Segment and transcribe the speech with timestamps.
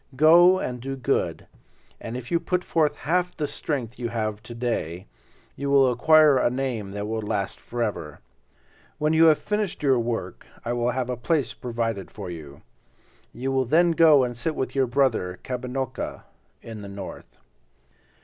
[0.15, 1.45] Go and do good,
[1.99, 5.05] and if you put forth half the strength you have to day,
[5.55, 8.19] you will acquire a name that will last forever.
[8.97, 12.63] When you have finished your work I will have a place provided for you.
[13.31, 16.23] You will then go and sit with your brother, Kabinocca,
[16.63, 17.37] in the north."